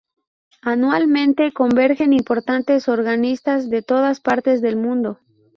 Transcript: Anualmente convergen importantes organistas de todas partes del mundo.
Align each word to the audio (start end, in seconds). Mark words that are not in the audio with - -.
Anualmente 0.63 1.51
convergen 1.53 2.11
importantes 2.11 2.89
organistas 2.89 3.69
de 3.69 3.83
todas 3.83 4.19
partes 4.19 4.59
del 4.59 4.75
mundo. 4.75 5.19